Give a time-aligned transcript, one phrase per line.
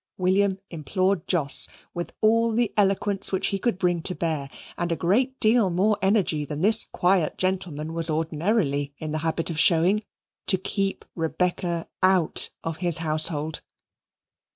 [0.17, 4.95] William implored Jos, with all the eloquence which he could bring to bear, and a
[4.95, 10.03] great deal more energy than this quiet gentleman was ordinarily in the habit of showing,
[10.47, 13.61] to keep Rebecca out of his household.